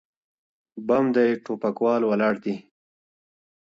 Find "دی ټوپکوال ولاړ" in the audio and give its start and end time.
1.15-2.33